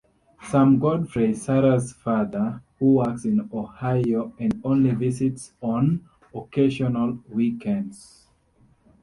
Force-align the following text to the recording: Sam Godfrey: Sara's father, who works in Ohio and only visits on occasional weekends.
Sam 0.41 0.79
Godfrey: 0.79 1.35
Sara's 1.35 1.93
father, 1.93 2.63
who 2.79 2.95
works 2.95 3.23
in 3.23 3.47
Ohio 3.53 4.33
and 4.39 4.59
only 4.63 4.95
visits 4.95 5.53
on 5.61 6.09
occasional 6.33 7.19
weekends. 7.29 8.25